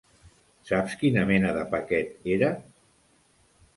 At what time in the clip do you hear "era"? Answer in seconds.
2.37-2.53